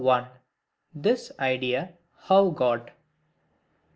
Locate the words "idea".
1.37-1.93